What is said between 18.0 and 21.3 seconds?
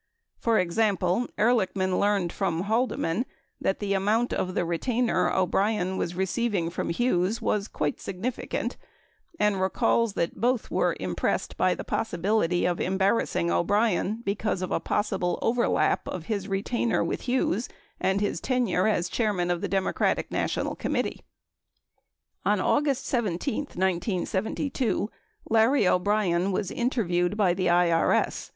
his tenure as chairman of the Demo cratic National Committee.